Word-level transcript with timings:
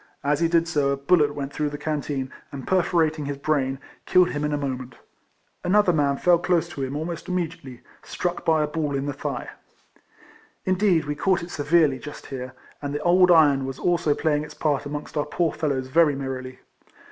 As 0.23 0.39
he 0.39 0.47
did 0.47 0.67
so 0.67 0.89
a 0.89 0.97
bullet 0.97 1.35
went 1.35 1.53
through 1.53 1.69
the 1.69 1.77
can 1.77 2.01
teen, 2.01 2.31
and 2.51 2.65
perforating 2.65 3.25
his 3.25 3.37
brain, 3.37 3.77
killed 4.07 4.31
him 4.31 4.43
in 4.43 4.51
a 4.51 4.57
moment. 4.57 4.95
Another 5.63 5.93
man 5.93 6.17
fell 6.17 6.39
close 6.39 6.67
to 6.69 6.81
him 6.81 6.95
almost 6.95 7.27
immediately, 7.27 7.81
struck 8.01 8.43
by 8.43 8.63
a 8.63 8.67
ball 8.67 8.95
in 8.95 9.05
tlie 9.05 9.13
thigh. 9.15 9.49
Indeed 10.65 11.05
we 11.05 11.13
caught 11.13 11.43
it 11.43 11.51
severely 11.51 11.99
just 11.99 12.25
here, 12.25 12.53
and 12.81 12.95
the 12.95 13.01
old 13.03 13.29
iron 13.29 13.63
was 13.67 13.77
also 13.77 14.15
playing 14.15 14.43
its 14.43 14.55
part 14.55 14.87
amongst 14.87 15.15
our 15.17 15.25
poor 15.27 15.51
fellows 15.53 15.85
very 15.89 16.15
merrily. 16.15 16.61